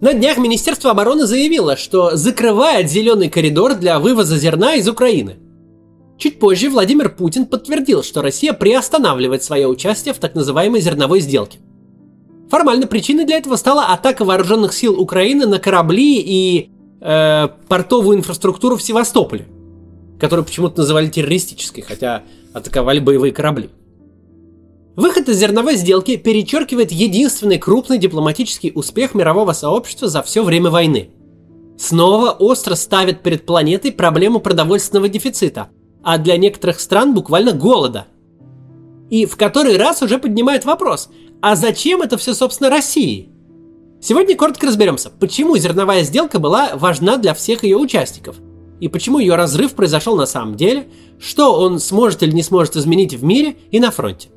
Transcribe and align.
На 0.00 0.14
днях 0.14 0.38
Министерство 0.38 0.90
обороны 0.92 1.26
заявило, 1.26 1.76
что 1.76 2.16
закрывает 2.16 2.90
зеленый 2.90 3.28
коридор 3.28 3.74
для 3.74 3.98
вывоза 3.98 4.38
зерна 4.38 4.76
из 4.76 4.88
Украины. 4.88 5.36
Чуть 6.16 6.38
позже 6.38 6.70
Владимир 6.70 7.10
Путин 7.10 7.44
подтвердил, 7.44 8.02
что 8.02 8.22
Россия 8.22 8.54
приостанавливает 8.54 9.42
свое 9.42 9.68
участие 9.68 10.14
в 10.14 10.18
так 10.18 10.34
называемой 10.34 10.80
зерновой 10.80 11.20
сделке. 11.20 11.58
Формально 12.50 12.86
причиной 12.86 13.26
для 13.26 13.36
этого 13.36 13.56
стала 13.56 13.88
атака 13.88 14.24
вооруженных 14.24 14.72
сил 14.72 14.98
Украины 14.98 15.46
на 15.46 15.58
корабли 15.58 16.18
и 16.18 16.70
э, 17.02 17.48
портовую 17.68 18.16
инфраструктуру 18.16 18.76
в 18.76 18.82
Севастополе, 18.82 19.48
которую 20.18 20.46
почему-то 20.46 20.78
называли 20.78 21.08
террористической, 21.08 21.82
хотя 21.82 22.22
атаковали 22.54 23.00
боевые 23.00 23.34
корабли. 23.34 23.68
Выход 24.96 25.28
из 25.28 25.38
зерновой 25.38 25.76
сделки 25.76 26.16
перечеркивает 26.16 26.90
единственный 26.90 27.58
крупный 27.58 27.98
дипломатический 27.98 28.72
успех 28.74 29.14
мирового 29.14 29.52
сообщества 29.52 30.08
за 30.08 30.22
все 30.22 30.42
время 30.42 30.68
войны. 30.70 31.10
Снова 31.78 32.30
остро 32.32 32.74
ставит 32.74 33.22
перед 33.22 33.46
планетой 33.46 33.92
проблему 33.92 34.40
продовольственного 34.40 35.08
дефицита, 35.08 35.68
а 36.02 36.18
для 36.18 36.36
некоторых 36.36 36.80
стран 36.80 37.14
буквально 37.14 37.52
голода. 37.52 38.06
И 39.10 39.26
в 39.26 39.36
который 39.36 39.76
раз 39.76 40.02
уже 40.02 40.18
поднимает 40.18 40.64
вопрос, 40.64 41.08
а 41.40 41.56
зачем 41.56 42.02
это 42.02 42.18
все, 42.18 42.34
собственно, 42.34 42.68
России? 42.68 43.30
Сегодня 44.02 44.36
коротко 44.36 44.66
разберемся, 44.66 45.10
почему 45.10 45.56
зерновая 45.56 46.02
сделка 46.02 46.38
была 46.38 46.70
важна 46.74 47.16
для 47.16 47.32
всех 47.34 47.64
ее 47.64 47.76
участников, 47.76 48.36
и 48.80 48.88
почему 48.88 49.18
ее 49.18 49.36
разрыв 49.36 49.74
произошел 49.74 50.16
на 50.16 50.26
самом 50.26 50.56
деле, 50.56 50.88
что 51.20 51.58
он 51.60 51.78
сможет 51.78 52.22
или 52.22 52.32
не 52.32 52.42
сможет 52.42 52.76
изменить 52.76 53.14
в 53.14 53.22
мире 53.22 53.56
и 53.70 53.78
на 53.78 53.90
фронте. 53.90 54.30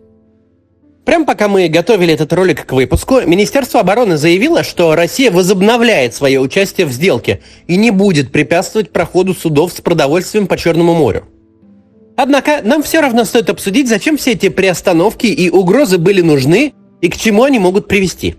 Прямо 1.06 1.26
пока 1.26 1.50
мы 1.50 1.68
готовили 1.68 2.14
этот 2.14 2.32
ролик 2.32 2.66
к 2.66 2.72
выпуску, 2.72 3.20
Министерство 3.26 3.82
обороны 3.82 4.16
заявило, 4.16 4.64
что 4.64 4.96
Россия 4.96 5.32
возобновляет 5.32 6.16
свое 6.16 6.40
участие 6.40 6.88
в 6.88 6.92
сделке 6.92 7.42
и 7.68 7.76
не 7.76 7.92
будет 7.92 8.32
препятствовать 8.32 8.92
проходу 8.92 9.34
судов 9.34 9.74
с 9.74 9.82
продовольствием 9.82 10.48
по 10.48 10.58
Черному 10.58 10.94
морю. 10.94 11.26
Однако 12.16 12.62
нам 12.64 12.84
все 12.84 13.02
равно 13.02 13.26
стоит 13.26 13.50
обсудить, 13.50 13.90
зачем 13.90 14.16
все 14.18 14.32
эти 14.32 14.48
приостановки 14.48 15.26
и 15.26 15.50
угрозы 15.50 15.98
были 15.98 16.22
нужны 16.22 16.74
и 17.02 17.10
к 17.10 17.18
чему 17.18 17.44
они 17.44 17.60
могут 17.60 17.88
привести. 17.88 18.36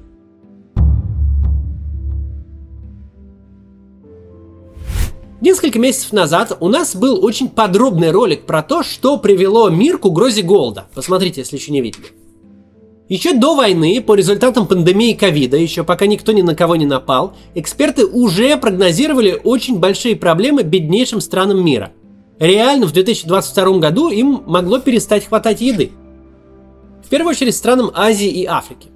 Несколько 5.43 5.79
месяцев 5.79 6.15
назад 6.15 6.57
у 6.61 6.69
нас 6.69 6.97
был 6.97 7.23
очень 7.23 7.51
подробный 7.51 8.11
ролик 8.11 8.47
про 8.47 8.63
то, 8.63 8.83
что 8.83 9.19
привело 9.19 9.69
мир 9.69 9.99
к 9.99 10.07
угрозе 10.07 10.41
голода. 10.41 10.87
Посмотрите, 10.95 11.43
если 11.43 11.57
еще 11.57 11.71
не 11.71 11.83
видели. 11.83 12.07
Еще 13.09 13.35
до 13.35 13.55
войны, 13.55 14.01
по 14.01 14.15
результатам 14.15 14.67
пандемии 14.67 15.13
ковида, 15.13 15.59
еще 15.59 15.85
пока 15.85 16.07
никто 16.07 16.33
ни 16.33 16.41
на 16.41 16.55
кого 16.55 16.75
не 16.77 16.87
напал, 16.87 17.37
эксперты 17.55 18.07
уже 18.07 18.57
прогнозировали 18.57 19.39
очень 19.45 19.79
большие 19.79 20.17
проблемы 20.17 20.63
беднейшим 20.63 21.21
странам 21.21 21.63
мира. 21.63 21.93
Реально 22.39 22.87
в 22.87 22.93
2022 22.93 23.79
году 23.79 24.09
им 24.09 24.43
могло 24.47 24.79
перестать 24.79 25.27
хватать 25.27 25.61
еды. 25.61 25.93
В 27.05 27.11
первую 27.11 27.33
очередь 27.33 27.55
странам 27.55 27.91
Азии 27.95 28.29
и 28.29 28.47
Африки. 28.47 28.89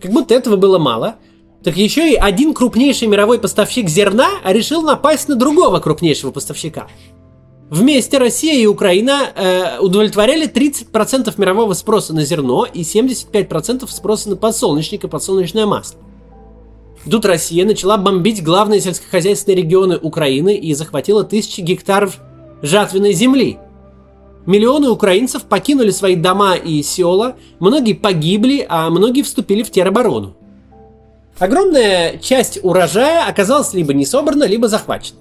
Как 0.00 0.12
будто 0.12 0.34
этого 0.34 0.54
было 0.56 0.78
мало, 0.78 1.16
так 1.64 1.76
еще 1.76 2.08
и 2.08 2.14
один 2.14 2.54
крупнейший 2.54 3.08
мировой 3.08 3.40
поставщик 3.40 3.88
зерна 3.88 4.28
решил 4.44 4.82
напасть 4.82 5.28
на 5.28 5.34
другого 5.34 5.80
крупнейшего 5.80 6.30
поставщика– 6.30 6.86
Вместе 7.72 8.18
Россия 8.18 8.52
и 8.52 8.66
Украина 8.66 9.32
э, 9.34 9.78
удовлетворяли 9.78 10.46
30% 10.46 11.32
мирового 11.38 11.72
спроса 11.72 12.12
на 12.12 12.22
зерно 12.22 12.66
и 12.66 12.82
75% 12.82 13.88
спроса 13.88 14.28
на 14.28 14.36
подсолнечник 14.36 15.04
и 15.04 15.08
подсолнечное 15.08 15.64
масло. 15.64 15.98
Тут 17.10 17.24
Россия 17.24 17.64
начала 17.64 17.96
бомбить 17.96 18.44
главные 18.44 18.82
сельскохозяйственные 18.82 19.62
регионы 19.62 19.96
Украины 19.96 20.54
и 20.54 20.74
захватила 20.74 21.24
тысячи 21.24 21.62
гектаров 21.62 22.18
жатвенной 22.60 23.14
земли. 23.14 23.58
Миллионы 24.44 24.90
украинцев 24.90 25.44
покинули 25.44 25.92
свои 25.92 26.14
дома 26.14 26.56
и 26.56 26.82
села, 26.82 27.36
многие 27.58 27.94
погибли, 27.94 28.66
а 28.68 28.90
многие 28.90 29.22
вступили 29.22 29.62
в 29.62 29.70
тероборону. 29.70 30.36
Огромная 31.38 32.18
часть 32.18 32.58
урожая 32.62 33.26
оказалась 33.26 33.72
либо 33.72 33.94
не 33.94 34.04
собрана, 34.04 34.44
либо 34.44 34.68
захвачена. 34.68 35.16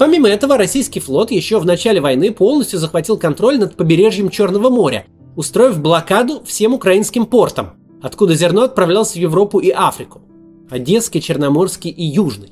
Помимо 0.00 0.30
этого, 0.30 0.56
российский 0.56 0.98
флот 0.98 1.30
еще 1.30 1.58
в 1.58 1.66
начале 1.66 2.00
войны 2.00 2.32
полностью 2.32 2.78
захватил 2.78 3.18
контроль 3.18 3.58
над 3.58 3.76
побережьем 3.76 4.30
Черного 4.30 4.70
моря, 4.70 5.04
устроив 5.36 5.78
блокаду 5.78 6.42
всем 6.46 6.72
украинским 6.72 7.26
портам, 7.26 7.74
откуда 8.00 8.34
зерно 8.34 8.62
отправлялось 8.62 9.12
в 9.12 9.16
Европу 9.16 9.58
и 9.58 9.68
Африку– 9.68 10.22
Одесский, 10.70 11.20
Черноморский 11.20 11.90
и 11.90 12.02
Южный. 12.02 12.48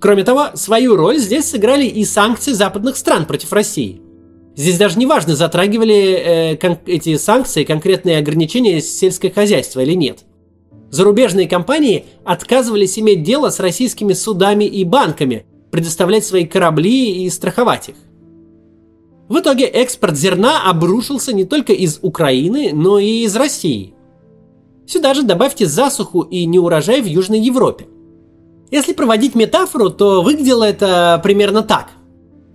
Кроме 0.00 0.24
того, 0.24 0.46
свою 0.54 0.96
роль 0.96 1.18
здесь 1.18 1.50
сыграли 1.50 1.84
и 1.84 2.02
санкции 2.06 2.52
западных 2.52 2.96
стран 2.96 3.26
против 3.26 3.52
России. 3.52 4.00
Здесь 4.56 4.78
даже 4.78 4.98
не 4.98 5.04
важно, 5.04 5.36
затрагивали 5.36 6.54
э, 6.54 6.76
эти 6.86 7.18
санкции 7.18 7.64
конкретные 7.64 8.16
ограничения 8.16 8.80
сельское 8.80 9.30
хозяйство 9.30 9.80
или 9.80 9.92
нет. 9.92 10.20
Зарубежные 10.88 11.46
компании 11.46 12.06
отказывались 12.24 12.98
иметь 12.98 13.22
дело 13.22 13.50
с 13.50 13.60
российскими 13.60 14.14
судами 14.14 14.64
и 14.64 14.82
банками, 14.84 15.44
предоставлять 15.72 16.24
свои 16.24 16.46
корабли 16.46 17.24
и 17.24 17.30
страховать 17.30 17.88
их. 17.88 17.96
В 19.28 19.38
итоге 19.38 19.64
экспорт 19.64 20.16
зерна 20.16 20.68
обрушился 20.68 21.32
не 21.32 21.46
только 21.46 21.72
из 21.72 21.98
Украины, 22.02 22.72
но 22.74 22.98
и 22.98 23.24
из 23.24 23.34
России. 23.34 23.94
Сюда 24.86 25.14
же 25.14 25.22
добавьте 25.22 25.64
засуху 25.64 26.20
и 26.20 26.44
неурожай 26.44 27.00
в 27.00 27.06
Южной 27.06 27.40
Европе. 27.40 27.86
Если 28.70 28.92
проводить 28.92 29.34
метафору, 29.34 29.88
то 29.88 30.20
выглядело 30.20 30.64
это 30.64 31.18
примерно 31.22 31.62
так. 31.62 31.88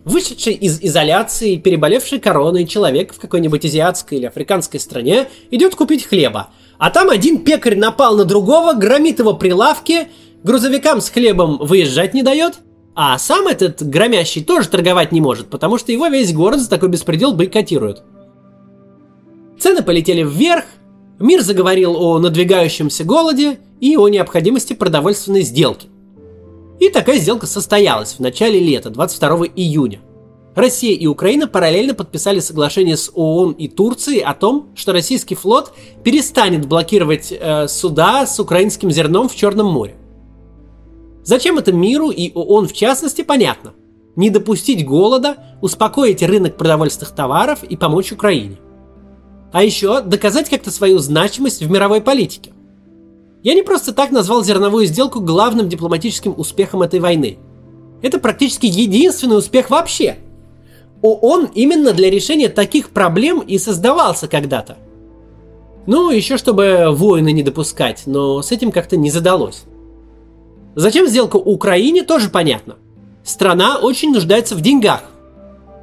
Вышедший 0.05 0.53
из 0.53 0.79
изоляции, 0.83 1.57
переболевший 1.57 2.19
короной 2.19 2.65
человек 2.65 3.13
в 3.13 3.19
какой-нибудь 3.19 3.65
азиатской 3.65 4.19
или 4.19 4.25
африканской 4.27 4.79
стране 4.79 5.27
идет 5.49 5.73
купить 5.75 6.05
хлеба, 6.05 6.49
а 6.77 6.91
там 6.91 7.09
один 7.09 7.43
пекарь 7.43 7.75
напал 7.75 8.15
на 8.15 8.25
другого, 8.25 8.73
громит 8.73 9.17
его 9.17 9.33
прилавки, 9.33 10.09
грузовикам 10.43 11.01
с 11.01 11.09
хлебом 11.09 11.57
выезжать 11.57 12.13
не 12.13 12.21
дает, 12.21 12.59
а 12.99 13.15
сам 13.19 13.45
этот 13.45 13.87
громящий 13.87 14.43
тоже 14.43 14.67
торговать 14.69 15.11
не 15.11 15.21
может, 15.21 15.49
потому 15.51 15.77
что 15.77 15.91
его 15.91 16.07
весь 16.07 16.33
город 16.33 16.59
за 16.61 16.67
такой 16.67 16.89
беспредел 16.89 17.31
бойкотирует. 17.31 18.01
Цены 19.59 19.83
полетели 19.83 20.23
вверх, 20.23 20.65
мир 21.19 21.43
заговорил 21.43 21.95
о 21.95 22.17
надвигающемся 22.17 23.03
голоде 23.03 23.59
и 23.79 23.95
о 23.97 24.07
необходимости 24.07 24.73
продовольственной 24.73 25.43
сделки. 25.43 25.89
И 26.79 26.89
такая 26.89 27.19
сделка 27.19 27.45
состоялась 27.45 28.13
в 28.13 28.19
начале 28.19 28.59
лета, 28.59 28.89
22 28.89 29.45
июня. 29.55 29.99
Россия 30.55 30.95
и 30.95 31.05
Украина 31.05 31.45
параллельно 31.45 31.93
подписали 31.93 32.39
соглашение 32.39 32.97
с 32.97 33.11
ООН 33.13 33.51
и 33.51 33.67
Турцией 33.67 34.21
о 34.21 34.33
том, 34.33 34.69
что 34.73 34.91
российский 34.91 35.35
флот 35.35 35.71
перестанет 36.03 36.65
блокировать 36.65 37.31
э, 37.31 37.67
суда 37.67 38.25
с 38.25 38.39
украинским 38.39 38.89
зерном 38.89 39.29
в 39.29 39.35
Черном 39.35 39.67
море. 39.67 39.93
Зачем 41.27 41.57
это 41.57 41.73
миру 41.73 42.09
и 42.09 42.31
ООН 42.33 42.69
в 42.69 42.73
частности, 42.73 43.21
понятно. 43.21 43.73
Не 44.15 44.29
допустить 44.29 44.85
голода, 44.85 45.35
успокоить 45.61 46.23
рынок 46.23 46.55
продовольственных 46.55 47.13
товаров 47.13 47.65
и 47.65 47.75
помочь 47.75 48.13
Украине. 48.13 48.59
А 49.51 49.61
еще 49.61 49.99
доказать 49.99 50.49
как-то 50.49 50.71
свою 50.71 50.99
значимость 50.99 51.61
в 51.61 51.69
мировой 51.69 51.99
политике. 51.99 52.53
Я 53.43 53.55
не 53.55 53.61
просто 53.61 53.91
так 53.93 54.11
назвал 54.11 54.41
зерновую 54.41 54.85
сделку 54.85 55.19
главным 55.19 55.67
дипломатическим 55.67 56.33
успехом 56.37 56.81
этой 56.81 57.01
войны. 57.01 57.39
Это 58.01 58.19
практически 58.19 58.67
единственный 58.67 59.37
успех 59.37 59.69
вообще. 59.69 60.19
ООН 61.01 61.49
именно 61.55 61.91
для 61.91 62.09
решения 62.09 62.47
таких 62.47 62.91
проблем 62.91 63.41
и 63.41 63.57
создавался 63.57 64.29
когда-то. 64.29 64.77
Ну, 65.87 66.09
еще 66.09 66.37
чтобы 66.37 66.85
войны 66.91 67.33
не 67.33 67.43
допускать, 67.43 68.03
но 68.05 68.41
с 68.41 68.53
этим 68.53 68.71
как-то 68.71 68.95
не 68.95 69.11
задалось. 69.11 69.65
Зачем 70.77 71.07
сделка 71.07 71.37
Украине, 71.37 72.03
тоже 72.03 72.29
понятно. 72.29 72.75
Страна 73.23 73.79
очень 73.79 74.13
нуждается 74.13 74.53
в 74.53 74.61
деньгах. 74.61 75.05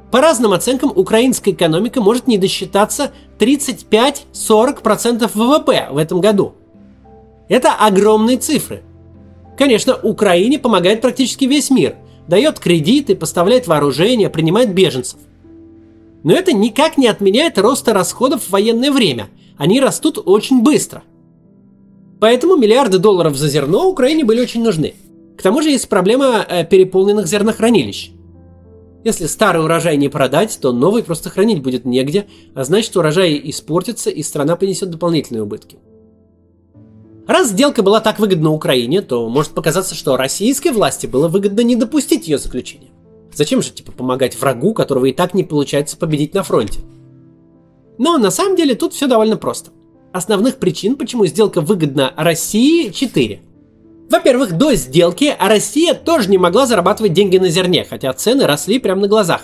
По 0.09 0.21
разным 0.21 0.53
оценкам, 0.53 0.89
украинская 0.95 1.53
экономика 1.53 1.99
может 1.99 2.27
не 2.27 2.37
досчитаться 2.37 3.11
35-40% 3.37 5.29
ВВП 5.33 5.87
в 5.91 5.97
этом 5.97 6.21
году. 6.21 6.53
Это 7.49 7.73
огромные 7.73 8.37
цифры. 8.37 8.83
Конечно, 9.57 9.97
Украине 10.01 10.59
помогает 10.59 11.01
практически 11.01 11.43
весь 11.43 11.69
мир. 11.69 11.97
Дает 12.29 12.59
кредиты, 12.59 13.17
поставляет 13.17 13.67
вооружение, 13.67 14.29
принимает 14.29 14.73
беженцев. 14.73 15.19
Но 16.23 16.33
это 16.33 16.53
никак 16.53 16.97
не 16.97 17.07
отменяет 17.07 17.57
роста 17.57 17.91
расходов 17.93 18.43
в 18.43 18.51
военное 18.51 18.93
время. 18.93 19.27
Они 19.57 19.81
растут 19.81 20.23
очень 20.25 20.61
быстро– 20.61 21.03
Поэтому 22.25 22.55
миллиарды 22.55 22.97
долларов 22.97 23.35
за 23.35 23.47
зерно 23.47 23.87
Украине 23.87 24.25
были 24.25 24.41
очень 24.41 24.63
нужны. 24.63 24.95
К 25.37 25.43
тому 25.43 25.61
же 25.61 25.69
есть 25.69 25.87
проблема 25.87 26.43
э, 26.49 26.65
переполненных 26.65 27.27
зернохранилищ. 27.27 28.13
Если 29.03 29.27
старый 29.27 29.63
урожай 29.63 29.95
не 29.95 30.09
продать, 30.09 30.57
то 30.59 30.71
новый 30.71 31.03
просто 31.03 31.29
хранить 31.29 31.61
будет 31.61 31.85
негде, 31.85 32.25
а 32.55 32.63
значит 32.63 32.97
урожай 32.97 33.39
испортится 33.43 34.09
и 34.09 34.23
страна 34.23 34.55
понесет 34.55 34.89
дополнительные 34.89 35.43
убытки. 35.43 35.77
Раз 37.27 37.49
сделка 37.49 37.83
была 37.83 38.01
так 38.01 38.17
выгодна 38.17 38.49
Украине, 38.49 39.03
то 39.03 39.29
может 39.29 39.51
показаться, 39.51 39.93
что 39.93 40.17
российской 40.17 40.71
власти 40.71 41.05
было 41.05 41.27
выгодно 41.27 41.61
не 41.61 41.75
допустить 41.75 42.27
ее 42.27 42.39
заключения. 42.39 42.89
Зачем 43.35 43.61
же, 43.61 43.69
типа, 43.69 43.91
помогать 43.91 44.35
врагу, 44.35 44.73
которого 44.73 45.05
и 45.05 45.13
так 45.13 45.35
не 45.35 45.43
получается 45.43 45.95
победить 45.95 46.33
на 46.33 46.41
фронте? 46.41 46.79
Но 47.99 48.17
на 48.17 48.31
самом 48.31 48.55
деле 48.55 48.73
тут 48.73 48.93
все 48.93 49.05
довольно 49.05 49.37
просто. 49.37 49.69
Основных 50.15 50.59
причин, 50.59 50.95
почему 50.95 51.25
сделка 51.25 51.59
выгодна 51.59 52.13
России, 52.15 52.89
четыре. 52.91 53.41
Во-первых, 54.09 54.53
до 54.53 54.73
сделки 54.75 55.35
Россия 55.37 55.93
тоже 55.93 56.29
не 56.29 56.37
могла 56.37 56.65
зарабатывать 56.65 57.11
деньги 57.11 57.37
на 57.37 57.49
зерне, 57.49 57.83
хотя 57.83 58.13
цены 58.13 58.47
росли 58.47 58.79
прямо 58.79 59.01
на 59.01 59.07
глазах. 59.09 59.41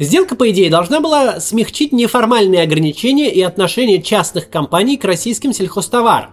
Сделка, 0.00 0.34
по 0.34 0.50
идее, 0.50 0.68
должна 0.68 0.98
была 0.98 1.38
смягчить 1.38 1.92
неформальные 1.92 2.64
ограничения 2.64 3.32
и 3.32 3.40
отношения 3.40 4.02
частных 4.02 4.50
компаний 4.50 4.96
к 4.96 5.04
российским 5.04 5.52
сельхозтоварам. 5.52 6.32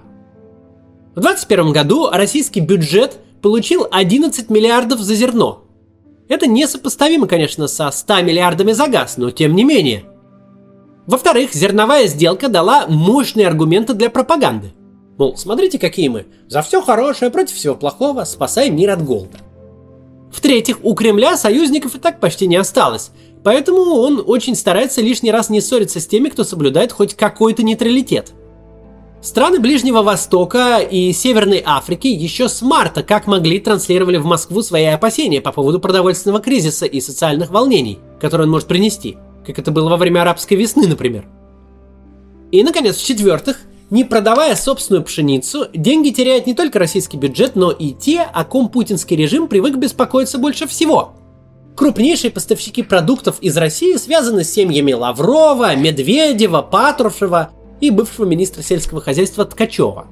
В 1.15 1.21
2021 1.21 1.71
году 1.71 2.09
российский 2.11 2.61
бюджет 2.61 3.19
получил 3.43 3.85
11 3.91 4.49
миллиардов 4.49 5.01
за 5.01 5.13
зерно. 5.13 5.65
Это 6.29 6.47
несопоставимо, 6.47 7.27
конечно, 7.27 7.67
со 7.67 7.91
100 7.91 8.23
миллиардами 8.23 8.71
за 8.71 8.87
газ, 8.87 9.17
но 9.17 9.29
тем 9.29 9.55
не 9.55 9.63
менее. 9.63 10.05
Во-вторых, 11.07 11.53
зерновая 11.53 12.07
сделка 12.07 12.49
дала 12.49 12.87
мощные 12.87 13.47
аргументы 13.47 13.93
для 13.93 14.09
пропаганды. 14.09 14.73
Мол, 15.17 15.37
смотрите, 15.37 15.79
какие 15.79 16.09
мы. 16.09 16.25
За 16.47 16.61
все 16.61 16.81
хорошее, 16.81 17.31
против 17.31 17.55
всего 17.55 17.75
плохого, 17.75 18.23
спасаем 18.23 18.75
мир 18.75 18.91
от 18.91 19.03
голода. 19.03 19.37
В-третьих, 20.31 20.79
у 20.83 20.93
Кремля 20.95 21.37
союзников 21.37 21.95
и 21.95 21.99
так 21.99 22.19
почти 22.19 22.47
не 22.47 22.57
осталось, 22.57 23.11
поэтому 23.43 23.79
он 23.79 24.23
очень 24.25 24.55
старается 24.55 25.01
лишний 25.01 25.31
раз 25.31 25.49
не 25.49 25.61
ссориться 25.61 25.99
с 25.99 26.07
теми, 26.07 26.29
кто 26.29 26.43
соблюдает 26.43 26.91
хоть 26.91 27.13
какой-то 27.13 27.63
нейтралитет– 27.63 28.33
Страны 29.25 29.59
Ближнего 29.59 30.03
Востока 30.03 30.77
и 30.77 31.11
Северной 31.11 31.63
Африки 31.65 32.05
еще 32.05 32.47
с 32.47 32.61
марта 32.61 33.01
как 33.01 33.25
могли 33.25 33.59
транслировали 33.59 34.17
в 34.17 34.25
Москву 34.25 34.61
свои 34.61 34.85
опасения 34.85 35.41
по 35.41 35.51
поводу 35.51 35.79
продовольственного 35.79 36.39
кризиса 36.39 36.85
и 36.85 37.01
социальных 37.01 37.49
волнений, 37.49 37.97
которые 38.21 38.45
он 38.45 38.51
может 38.51 38.67
принести, 38.67 39.17
как 39.45 39.59
это 39.59 39.71
было 39.71 39.89
во 39.89 39.97
время 39.97 40.21
арабской 40.21 40.55
весны, 40.55 40.87
например. 40.87 41.25
И, 42.51 42.63
наконец, 42.63 42.97
в-четвертых, 42.97 43.61
не 43.89 44.03
продавая 44.03 44.55
собственную 44.55 45.03
пшеницу, 45.03 45.67
деньги 45.73 46.09
теряет 46.09 46.47
не 46.47 46.53
только 46.53 46.79
российский 46.79 47.17
бюджет, 47.17 47.55
но 47.55 47.71
и 47.71 47.91
те, 47.91 48.21
о 48.21 48.43
ком 48.43 48.69
путинский 48.69 49.15
режим 49.15 49.47
привык 49.47 49.75
беспокоиться 49.75 50.37
больше 50.37 50.67
всего. 50.67 51.13
Крупнейшие 51.75 52.31
поставщики 52.31 52.83
продуктов 52.83 53.37
из 53.41 53.55
России 53.57 53.95
связаны 53.97 54.43
с 54.43 54.51
семьями 54.51 54.93
Лаврова, 54.93 55.75
Медведева, 55.75 56.61
Патрушева, 56.61 57.51
и 57.81 57.89
бывшего 57.89 58.25
министра 58.25 58.61
сельского 58.61 59.01
хозяйства 59.01 59.45
Ткачева. 59.45 60.07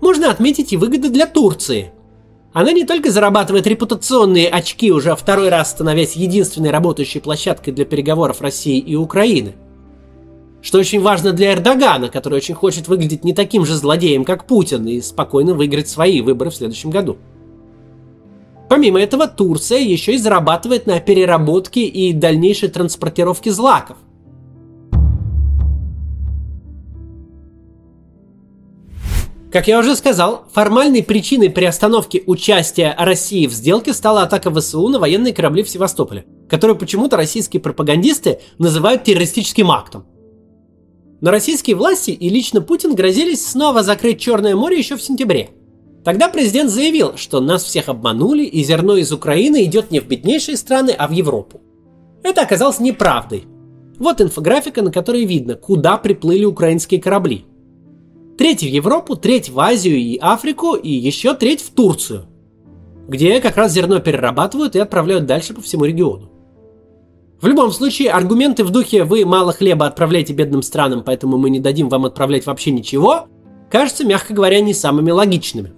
Можно 0.00 0.30
отметить 0.30 0.72
и 0.72 0.76
выгоды 0.76 1.08
для 1.08 1.26
Турции. 1.26 1.92
Она 2.56 2.72
не 2.72 2.86
только 2.86 3.10
зарабатывает 3.10 3.66
репутационные 3.66 4.48
очки, 4.48 4.90
уже 4.90 5.14
второй 5.14 5.50
раз 5.50 5.72
становясь 5.72 6.16
единственной 6.16 6.70
работающей 6.70 7.20
площадкой 7.20 7.72
для 7.72 7.84
переговоров 7.84 8.40
России 8.40 8.78
и 8.78 8.94
Украины, 8.96 9.56
что 10.62 10.78
очень 10.78 11.02
важно 11.02 11.32
для 11.32 11.52
Эрдогана, 11.52 12.08
который 12.08 12.36
очень 12.36 12.54
хочет 12.54 12.88
выглядеть 12.88 13.24
не 13.24 13.34
таким 13.34 13.66
же 13.66 13.74
злодеем, 13.74 14.24
как 14.24 14.46
Путин, 14.46 14.86
и 14.86 15.02
спокойно 15.02 15.52
выиграть 15.52 15.90
свои 15.90 16.22
выборы 16.22 16.48
в 16.48 16.56
следующем 16.56 16.88
году. 16.88 17.18
Помимо 18.70 19.02
этого, 19.02 19.28
Турция 19.28 19.80
еще 19.80 20.14
и 20.14 20.18
зарабатывает 20.18 20.86
на 20.86 20.98
переработке 20.98 21.82
и 21.82 22.14
дальнейшей 22.14 22.70
транспортировке 22.70 23.50
злаков. 23.50 23.98
Как 29.56 29.68
я 29.68 29.78
уже 29.78 29.96
сказал, 29.96 30.44
формальной 30.52 31.02
причиной 31.02 31.48
приостановки 31.48 32.22
участия 32.26 32.94
России 32.98 33.46
в 33.46 33.54
сделке 33.54 33.94
стала 33.94 34.20
атака 34.20 34.50
ВСУ 34.50 34.86
на 34.88 34.98
военные 34.98 35.32
корабли 35.32 35.62
в 35.62 35.70
Севастополе, 35.70 36.26
которую 36.46 36.78
почему-то 36.78 37.16
российские 37.16 37.62
пропагандисты 37.62 38.40
называют 38.58 39.04
террористическим 39.04 39.70
актом. 39.70 40.04
Но 41.22 41.30
российские 41.30 41.74
власти 41.74 42.10
и 42.10 42.28
лично 42.28 42.60
Путин 42.60 42.94
грозились 42.94 43.46
снова 43.46 43.82
закрыть 43.82 44.20
Черное 44.20 44.54
море 44.54 44.76
еще 44.76 44.98
в 44.98 45.02
сентябре. 45.02 45.48
Тогда 46.04 46.28
президент 46.28 46.70
заявил, 46.70 47.16
что 47.16 47.40
нас 47.40 47.64
всех 47.64 47.88
обманули 47.88 48.44
и 48.44 48.62
зерно 48.62 48.98
из 48.98 49.10
Украины 49.10 49.64
идет 49.64 49.90
не 49.90 50.00
в 50.00 50.06
беднейшие 50.06 50.58
страны, 50.58 50.90
а 50.90 51.08
в 51.08 51.12
Европу. 51.12 51.62
Это 52.22 52.42
оказалось 52.42 52.78
неправдой. 52.78 53.46
Вот 53.98 54.20
инфографика, 54.20 54.82
на 54.82 54.92
которой 54.92 55.24
видно, 55.24 55.54
куда 55.54 55.96
приплыли 55.96 56.44
украинские 56.44 57.00
корабли– 57.00 57.46
Треть 58.38 58.62
в 58.62 58.66
Европу, 58.66 59.16
треть 59.16 59.48
в 59.48 59.58
Азию 59.58 59.96
и 59.96 60.18
Африку 60.18 60.74
и 60.74 60.90
еще 60.90 61.34
треть 61.34 61.62
в 61.62 61.70
Турцию, 61.70 62.26
где 63.08 63.40
как 63.40 63.56
раз 63.56 63.72
зерно 63.72 63.98
перерабатывают 64.00 64.76
и 64.76 64.78
отправляют 64.78 65.26
дальше 65.26 65.54
по 65.54 65.62
всему 65.62 65.84
региону. 65.84 66.30
В 67.40 67.46
любом 67.46 67.70
случае, 67.70 68.10
аргументы 68.10 68.64
в 68.64 68.70
духе 68.70 69.04
«вы 69.04 69.24
мало 69.24 69.52
хлеба 69.52 69.86
отправляете 69.86 70.32
бедным 70.32 70.62
странам, 70.62 71.02
поэтому 71.04 71.36
мы 71.36 71.50
не 71.50 71.60
дадим 71.60 71.88
вам 71.88 72.04
отправлять 72.04 72.46
вообще 72.46 72.70
ничего» 72.70 73.28
кажутся, 73.70 74.06
мягко 74.06 74.32
говоря, 74.34 74.60
не 74.60 74.74
самыми 74.74 75.10
логичными. 75.10 75.72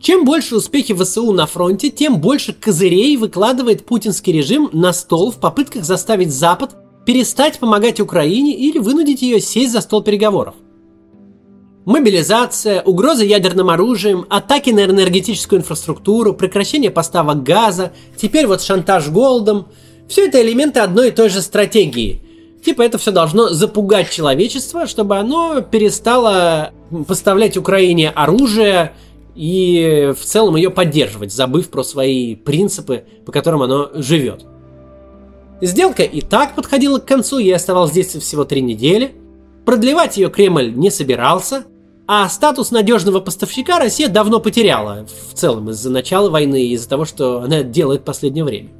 Чем 0.00 0.24
больше 0.24 0.56
успехи 0.56 0.94
ВСУ 0.94 1.32
на 1.32 1.46
фронте, 1.46 1.90
тем 1.90 2.20
больше 2.20 2.52
козырей 2.52 3.16
выкладывает 3.16 3.86
путинский 3.86 4.32
режим 4.32 4.68
на 4.72 4.92
стол 4.92 5.30
в 5.30 5.36
попытках 5.36 5.84
заставить 5.84 6.32
Запад 6.32 6.76
перестать 7.06 7.58
помогать 7.58 8.00
Украине 8.00 8.54
или 8.56 8.78
вынудить 8.78 9.22
ее 9.22 9.40
сесть 9.40 9.72
за 9.72 9.80
стол 9.80 10.02
переговоров. 10.02 10.54
Мобилизация, 11.84 12.80
угроза 12.82 13.24
ядерным 13.24 13.68
оружием, 13.68 14.24
атаки 14.30 14.70
на 14.70 14.84
энергетическую 14.86 15.60
инфраструктуру, 15.60 16.32
прекращение 16.32 16.90
поставок 16.90 17.42
газа, 17.42 17.92
теперь 18.16 18.46
вот 18.46 18.62
шантаж 18.62 19.08
голодом. 19.08 19.66
Все 20.08 20.26
это 20.26 20.40
элементы 20.40 20.80
одной 20.80 21.08
и 21.08 21.10
той 21.10 21.28
же 21.28 21.42
стратегии. 21.42 22.22
Типа 22.64 22.80
это 22.80 22.96
все 22.96 23.10
должно 23.10 23.50
запугать 23.50 24.10
человечество, 24.10 24.86
чтобы 24.86 25.18
оно 25.18 25.60
перестало 25.60 26.72
поставлять 27.06 27.58
Украине 27.58 28.08
оружие 28.08 28.92
и 29.34 30.14
в 30.18 30.24
целом 30.24 30.56
ее 30.56 30.70
поддерживать, 30.70 31.34
забыв 31.34 31.68
про 31.68 31.82
свои 31.82 32.34
принципы, 32.34 33.04
по 33.26 33.32
которым 33.32 33.60
оно 33.60 33.90
живет. 33.94 34.46
Сделка 35.60 36.02
и 36.02 36.22
так 36.22 36.54
подходила 36.54 36.98
к 36.98 37.04
концу, 37.04 37.38
ей 37.38 37.54
оставалось 37.54 37.90
здесь 37.90 38.08
всего 38.08 38.44
три 38.44 38.62
недели. 38.62 39.12
Продлевать 39.66 40.16
ее 40.16 40.30
Кремль 40.30 40.72
не 40.74 40.90
собирался, 40.90 41.64
а 42.06 42.28
статус 42.28 42.70
надежного 42.70 43.20
поставщика 43.20 43.78
Россия 43.78 44.08
давно 44.08 44.40
потеряла, 44.40 45.06
в 45.30 45.34
целом 45.34 45.70
из-за 45.70 45.90
начала 45.90 46.28
войны 46.28 46.62
и 46.62 46.72
из-за 46.72 46.88
того, 46.88 47.04
что 47.04 47.40
она 47.40 47.62
делает 47.62 48.02
в 48.02 48.04
последнее 48.04 48.44
время. 48.44 48.70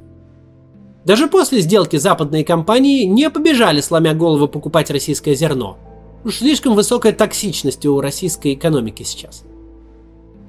Даже 1.05 1.27
после 1.27 1.61
сделки 1.61 1.97
западные 1.97 2.43
компании 2.43 3.03
не 3.03 3.29
побежали, 3.29 3.81
сломя 3.81 4.13
голову, 4.13 4.47
покупать 4.47 4.89
российское 4.89 5.35
зерно. 5.35 5.77
Уж 6.23 6.37
слишком 6.37 6.73
высокая 6.75 7.13
токсичность 7.13 7.85
у 7.85 8.01
российской 8.01 8.55
экономики 8.55 9.03
сейчас. 9.03 9.43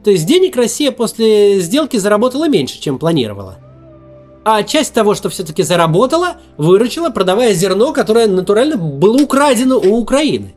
То 0.05 0.11
есть 0.11 0.27
денег 0.27 0.57
Россия 0.57 0.93
после 0.93 1.61
сделки 1.61 1.97
заработала 1.97 2.49
меньше, 2.49 2.81
чем 2.81 2.99
планировала. 2.99 3.59
А 4.45 4.63
часть 4.63 4.95
того, 4.95 5.15
что 5.15 5.29
все-таки 5.29 5.63
заработала, 5.63 6.37
выручила, 6.57 7.11
продавая 7.11 7.53
зерно, 7.53 7.93
которое 7.93 8.27
натурально 8.27 8.77
было 8.77 9.21
украдено 9.21 9.77
у 9.77 9.99
Украины. 9.99 10.55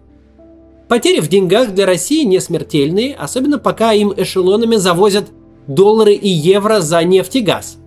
Потери 0.89 1.19
в 1.19 1.29
деньгах 1.29 1.75
для 1.75 1.85
России 1.85 2.23
не 2.23 2.39
смертельные, 2.39 3.15
особенно 3.15 3.59
пока 3.59 3.93
им 3.93 4.11
эшелонами 4.17 4.75
завозят 4.75 5.25
доллары 5.67 6.15
и 6.15 6.27
евро 6.27 6.81
за 6.81 7.03
нефть 7.03 7.35
и 7.35 7.41
газ. 7.41 7.77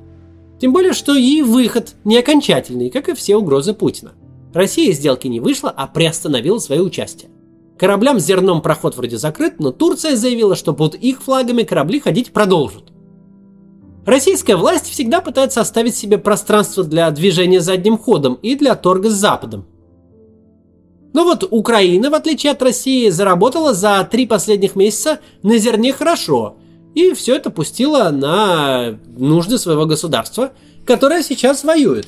Тем 0.60 0.72
более, 0.72 0.92
что 0.92 1.16
и 1.16 1.42
выход 1.42 1.96
не 2.04 2.16
окончательный, 2.16 2.90
как 2.90 3.08
и 3.08 3.14
все 3.14 3.36
угрозы 3.36 3.74
Путина. 3.74 4.12
Россия 4.54 4.90
из 4.90 4.98
сделки 4.98 5.26
не 5.26 5.40
вышла, 5.40 5.68
а 5.70 5.88
приостановила 5.88 6.58
свое 6.58 6.80
участие. 6.80 7.32
Кораблям 7.76 8.20
с 8.20 8.24
зерном 8.24 8.62
проход 8.62 8.96
вроде 8.96 9.16
закрыт, 9.16 9.54
но 9.58 9.72
Турция 9.72 10.14
заявила, 10.14 10.54
что 10.54 10.72
под 10.72 10.94
их 10.94 11.24
флагами 11.24 11.64
корабли 11.64 11.98
ходить 11.98 12.32
продолжат. 12.32 12.84
Российская 14.06 14.54
власть 14.54 14.86
всегда 14.88 15.20
пытается 15.20 15.60
оставить 15.60 15.96
себе 15.96 16.18
пространство 16.18 16.84
для 16.84 17.10
движения 17.10 17.60
задним 17.60 17.98
ходом 17.98 18.34
и 18.34 18.54
для 18.54 18.76
торга 18.76 19.10
с 19.10 19.14
Западом. 19.14 19.66
Но 21.12 21.24
вот 21.24 21.46
Украина, 21.50 22.10
в 22.10 22.14
отличие 22.14 22.52
от 22.52 22.62
России, 22.62 23.10
заработала 23.10 23.74
за 23.74 24.06
три 24.10 24.26
последних 24.26 24.76
месяца 24.76 25.20
на 25.42 25.58
зерне 25.58 25.92
хорошо. 25.92 26.56
И 26.94 27.12
все 27.12 27.36
это 27.36 27.50
пустила 27.50 28.10
на 28.10 28.98
нужды 29.16 29.58
своего 29.58 29.86
государства, 29.86 30.52
которое 30.86 31.22
сейчас 31.22 31.64
воюет. 31.64 32.06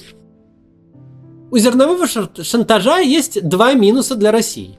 У 1.50 1.58
зернового 1.58 2.06
шантажа 2.06 2.98
есть 2.98 3.46
два 3.46 3.74
минуса 3.74 4.14
для 4.16 4.32
России. 4.32 4.78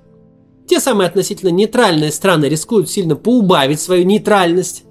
Те 0.68 0.80
самые 0.80 1.08
относительно 1.08 1.50
нейтральные 1.50 2.12
страны 2.12 2.46
рискуют 2.46 2.90
сильно 2.90 3.16
поубавить 3.16 3.80
свою 3.80 4.04
нейтральность, 4.04 4.84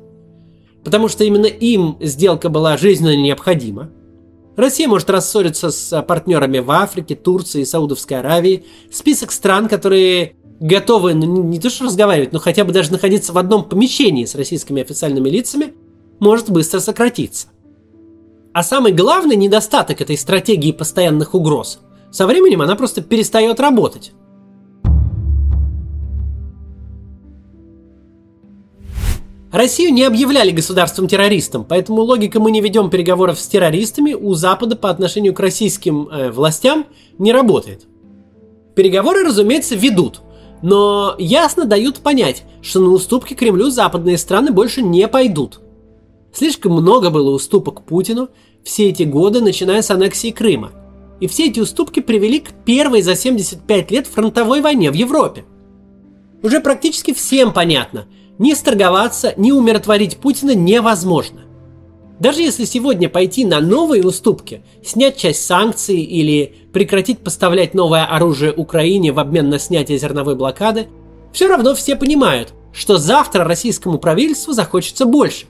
потому 0.84 1.08
что 1.08 1.24
именно 1.24 1.46
им 1.46 1.96
сделка 2.00 2.48
была 2.48 2.76
жизненно 2.76 3.16
необходима. 3.16 3.90
Россия 4.56 4.88
может 4.88 5.10
рассориться 5.10 5.70
с 5.70 6.02
партнерами 6.02 6.58
в 6.58 6.70
Африке, 6.70 7.14
Турции, 7.14 7.64
Саудовской 7.64 8.20
Аравии. 8.20 8.64
Список 8.90 9.32
стран, 9.32 9.68
которые 9.68 10.36
готовы 10.60 11.14
ну, 11.14 11.42
не 11.42 11.58
то 11.58 11.70
что 11.70 11.84
разговаривать, 11.84 12.32
но 12.32 12.38
хотя 12.38 12.64
бы 12.64 12.72
даже 12.72 12.92
находиться 12.92 13.32
в 13.32 13.38
одном 13.38 13.64
помещении 13.64 14.24
с 14.24 14.34
российскими 14.34 14.82
официальными 14.82 15.28
лицами, 15.28 15.74
может 16.20 16.50
быстро 16.50 16.80
сократиться. 16.80 17.48
А 18.52 18.62
самый 18.62 18.92
главный 18.92 19.34
недостаток 19.34 20.00
этой 20.00 20.16
стратегии 20.16 20.72
постоянных 20.72 21.34
угроз– 21.34 21.80
со 22.14 22.28
временем 22.28 22.62
она 22.62 22.76
просто 22.76 23.02
перестает 23.02 23.58
работать. 23.58 24.12
Россию 29.54 29.92
не 29.92 30.02
объявляли 30.02 30.50
государством-террористом, 30.50 31.64
поэтому 31.64 32.02
логика 32.02 32.40
«мы 32.40 32.50
не 32.50 32.60
ведем 32.60 32.90
переговоров 32.90 33.38
с 33.38 33.46
террористами» 33.46 34.12
у 34.12 34.34
Запада 34.34 34.74
по 34.74 34.90
отношению 34.90 35.32
к 35.32 35.38
российским 35.38 36.08
э, 36.08 36.32
властям 36.32 36.86
не 37.18 37.32
работает. 37.32 37.86
Переговоры, 38.74 39.22
разумеется, 39.22 39.76
ведут, 39.76 40.22
но 40.60 41.14
ясно 41.20 41.66
дают 41.66 41.98
понять, 41.98 42.42
что 42.62 42.80
на 42.80 42.88
уступки 42.88 43.34
Кремлю 43.34 43.70
западные 43.70 44.18
страны 44.18 44.50
больше 44.50 44.82
не 44.82 45.06
пойдут. 45.06 45.60
Слишком 46.32 46.72
много 46.72 47.10
было 47.10 47.30
уступок 47.30 47.82
Путину 47.84 48.30
все 48.64 48.88
эти 48.88 49.04
годы, 49.04 49.40
начиная 49.40 49.82
с 49.82 49.90
аннексии 49.92 50.32
Крыма. 50.32 50.72
И 51.20 51.28
все 51.28 51.46
эти 51.46 51.60
уступки 51.60 52.00
привели 52.00 52.40
к 52.40 52.50
первой 52.64 53.02
за 53.02 53.14
75 53.14 53.92
лет 53.92 54.08
фронтовой 54.08 54.62
войне 54.62 54.90
в 54.90 54.94
Европе. 54.94 55.44
Уже 56.42 56.58
практически 56.58 57.14
всем 57.14 57.52
понятно– 57.52 58.06
ни 58.38 58.52
сторговаться, 58.54 59.34
ни 59.36 59.52
умиротворить 59.52 60.16
Путина 60.18 60.54
невозможно. 60.54 61.42
Даже 62.20 62.42
если 62.42 62.64
сегодня 62.64 63.08
пойти 63.08 63.44
на 63.44 63.60
новые 63.60 64.04
уступки, 64.04 64.62
снять 64.84 65.16
часть 65.16 65.44
санкций 65.44 66.00
или 66.00 66.54
прекратить 66.72 67.18
поставлять 67.18 67.74
новое 67.74 68.04
оружие 68.04 68.52
Украине 68.52 69.12
в 69.12 69.18
обмен 69.18 69.50
на 69.50 69.58
снятие 69.58 69.98
зерновой 69.98 70.36
блокады, 70.36 70.88
все 71.32 71.48
равно 71.48 71.74
все 71.74 71.96
понимают, 71.96 72.54
что 72.72 72.98
завтра 72.98 73.44
российскому 73.44 73.98
правительству 73.98 74.52
захочется 74.52 75.06
больше. 75.06 75.46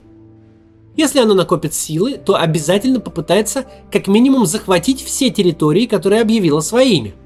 Если 0.97 1.19
оно 1.19 1.33
накопит 1.33 1.73
силы, 1.73 2.13
то 2.13 2.35
обязательно 2.35 2.99
попытается 2.99 3.65
как 3.91 4.07
минимум 4.07 4.45
захватить 4.45 5.03
все 5.03 5.29
территории, 5.29 5.85
которые 5.85 6.21
объявило 6.21 6.61
своими– 6.61 7.13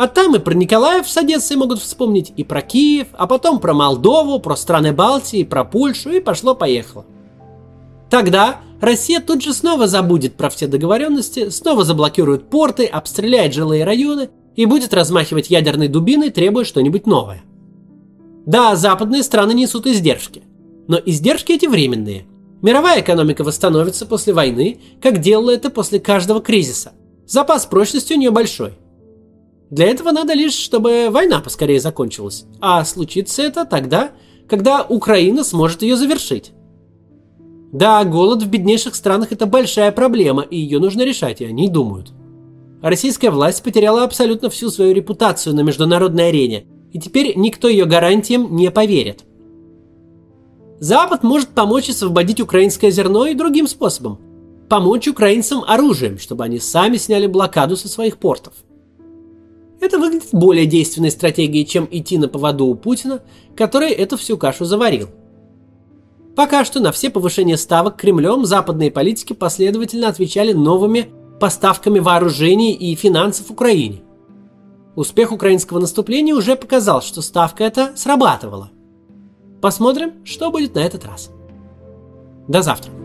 а 0.00 0.08
там 0.08 0.34
и 0.34 0.38
про 0.38 0.54
Николаев 0.54 1.06
с 1.06 1.14
Одессой 1.18 1.58
могут 1.58 1.78
вспомнить, 1.78 2.32
и 2.34 2.42
про 2.42 2.62
Киев, 2.62 3.08
а 3.12 3.26
потом 3.26 3.60
про 3.60 3.74
Молдову, 3.74 4.40
про 4.40 4.56
страны 4.56 4.94
Балтии, 4.94 5.44
про 5.44 5.62
Польшу, 5.62 6.12
и 6.12 6.20
пошло-поехало. 6.20 7.04
Тогда 8.08 8.60
Россия 8.80 9.20
тут 9.20 9.42
же 9.42 9.52
снова 9.52 9.86
забудет 9.88 10.36
про 10.36 10.48
все 10.48 10.68
договоренности, 10.68 11.50
снова 11.50 11.84
заблокирует 11.84 12.48
порты, 12.48 12.86
обстреляет 12.86 13.52
жилые 13.52 13.84
районы 13.84 14.30
и 14.56 14.64
будет 14.64 14.94
размахивать 14.94 15.50
ядерной 15.50 15.88
дубиной, 15.88 16.30
требуя 16.30 16.64
что-нибудь 16.64 17.06
новое. 17.06 17.42
Да, 18.46 18.76
западные 18.76 19.22
страны 19.22 19.52
несут 19.52 19.86
издержки, 19.86 20.44
но 20.88 20.98
издержки 21.04 21.52
эти 21.52 21.66
временные. 21.66 22.24
Мировая 22.62 23.02
экономика 23.02 23.44
восстановится 23.44 24.06
после 24.06 24.32
войны, 24.32 24.80
как 25.02 25.18
делала 25.18 25.50
это 25.50 25.68
после 25.68 26.00
каждого 26.00 26.40
кризиса. 26.40 26.92
Запас 27.26 27.66
прочности 27.66 28.14
у 28.14 28.16
нее 28.16 28.30
большой– 28.30 28.78
для 29.70 29.86
этого 29.86 30.10
надо 30.10 30.34
лишь, 30.34 30.54
чтобы 30.54 31.08
война 31.10 31.40
поскорее 31.40 31.80
закончилась. 31.80 32.44
А 32.60 32.84
случится 32.84 33.42
это 33.42 33.64
тогда, 33.64 34.10
когда 34.48 34.82
Украина 34.82 35.44
сможет 35.44 35.82
ее 35.82 35.96
завершить. 35.96 36.52
Да, 37.72 38.02
голод 38.04 38.42
в 38.42 38.48
беднейших 38.48 38.96
странах 38.96 39.30
это 39.30 39.46
большая 39.46 39.92
проблема, 39.92 40.42
и 40.42 40.56
ее 40.56 40.80
нужно 40.80 41.02
решать, 41.02 41.40
и 41.40 41.44
они 41.44 41.68
думают. 41.68 42.12
Российская 42.82 43.30
власть 43.30 43.62
потеряла 43.62 44.02
абсолютно 44.02 44.50
всю 44.50 44.70
свою 44.70 44.92
репутацию 44.92 45.54
на 45.54 45.60
международной 45.60 46.30
арене, 46.30 46.66
и 46.92 46.98
теперь 46.98 47.34
никто 47.36 47.68
ее 47.68 47.84
гарантиям 47.84 48.56
не 48.56 48.72
поверит. 48.72 49.24
Запад 50.80 51.22
может 51.22 51.50
помочь 51.50 51.90
освободить 51.90 52.40
украинское 52.40 52.90
зерно 52.90 53.26
и 53.26 53.34
другим 53.34 53.68
способом. 53.68 54.18
Помочь 54.68 55.06
украинцам 55.06 55.62
оружием, 55.64 56.18
чтобы 56.18 56.42
они 56.42 56.58
сами 56.58 56.96
сняли 56.96 57.28
блокаду 57.28 57.76
со 57.76 57.86
своих 57.86 58.18
портов– 58.18 58.54
это 59.80 59.98
выглядит 59.98 60.28
более 60.32 60.66
действенной 60.66 61.10
стратегией, 61.10 61.66
чем 61.66 61.88
идти 61.90 62.18
на 62.18 62.28
поводу 62.28 62.66
у 62.66 62.74
Путина, 62.74 63.22
который 63.56 63.90
эту 63.90 64.16
всю 64.16 64.36
кашу 64.36 64.64
заварил. 64.64 65.08
Пока 66.36 66.64
что 66.64 66.80
на 66.80 66.92
все 66.92 67.10
повышения 67.10 67.56
ставок 67.56 67.96
Кремлем 67.96 68.44
западные 68.44 68.90
политики 68.90 69.32
последовательно 69.32 70.08
отвечали 70.08 70.52
новыми 70.52 71.10
поставками 71.40 71.98
вооружений 71.98 72.72
и 72.72 72.94
финансов 72.94 73.50
Украине. 73.50 74.02
Успех 74.96 75.32
украинского 75.32 75.80
наступления 75.80 76.34
уже 76.34 76.56
показал, 76.56 77.00
что 77.00 77.22
ставка 77.22 77.64
эта 77.64 77.92
срабатывала. 77.96 78.70
Посмотрим, 79.60 80.24
что 80.24 80.50
будет 80.50 80.74
на 80.74 80.80
этот 80.80 81.04
раз. 81.04 81.30
До 82.48 82.62
завтра. 82.62 82.99